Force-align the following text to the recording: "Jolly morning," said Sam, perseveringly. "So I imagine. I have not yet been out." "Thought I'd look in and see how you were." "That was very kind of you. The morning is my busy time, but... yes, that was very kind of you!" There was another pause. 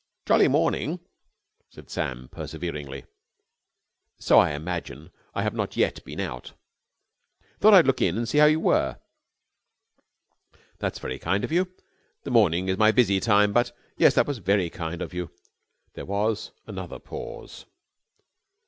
"Jolly 0.25 0.47
morning," 0.47 0.99
said 1.69 1.91
Sam, 1.91 2.27
perseveringly. 2.31 3.05
"So 4.17 4.39
I 4.39 4.53
imagine. 4.53 5.11
I 5.35 5.43
have 5.43 5.53
not 5.53 5.77
yet 5.77 6.03
been 6.03 6.19
out." 6.19 6.53
"Thought 7.59 7.75
I'd 7.75 7.85
look 7.85 8.01
in 8.01 8.17
and 8.17 8.27
see 8.27 8.39
how 8.39 8.47
you 8.47 8.59
were." 8.59 8.97
"That 10.79 10.93
was 10.93 10.99
very 10.99 11.19
kind 11.19 11.43
of 11.43 11.51
you. 11.51 11.71
The 12.23 12.31
morning 12.31 12.67
is 12.67 12.79
my 12.79 12.91
busy 12.91 13.19
time, 13.19 13.53
but... 13.53 13.73
yes, 13.95 14.15
that 14.15 14.25
was 14.25 14.39
very 14.39 14.71
kind 14.71 15.03
of 15.03 15.13
you!" 15.13 15.29
There 15.93 16.05
was 16.07 16.51
another 16.65 16.97
pause. 16.97 17.67